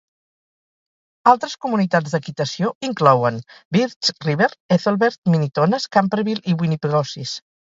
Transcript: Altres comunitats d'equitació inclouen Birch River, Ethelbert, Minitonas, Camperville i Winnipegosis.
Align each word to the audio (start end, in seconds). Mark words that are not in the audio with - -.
Altres 1.31 1.53
comunitats 1.65 2.15
d'equitació 2.15 2.71
inclouen 2.89 3.37
Birch 3.77 4.11
River, 4.27 4.49
Ethelbert, 4.79 5.23
Minitonas, 5.35 5.87
Camperville 5.99 6.45
i 6.55 6.61
Winnipegosis. 6.65 7.37